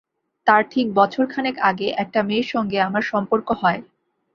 [0.47, 3.79] তার ঠিক বছর খানেক আগে একটা মেয়ের সঙ্গে আমার সম্পর্ক হয়।